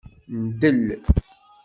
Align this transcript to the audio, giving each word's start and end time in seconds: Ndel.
Ndel. 0.45 0.83